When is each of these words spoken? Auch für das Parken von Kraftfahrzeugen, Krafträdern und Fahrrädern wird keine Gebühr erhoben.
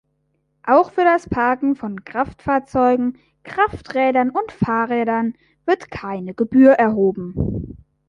Auch 0.63 0.89
für 0.89 1.03
das 1.03 1.29
Parken 1.29 1.75
von 1.75 2.03
Kraftfahrzeugen, 2.03 3.19
Krafträdern 3.43 4.31
und 4.31 4.51
Fahrrädern 4.51 5.35
wird 5.67 5.91
keine 5.91 6.33
Gebühr 6.33 6.71
erhoben. 6.71 7.35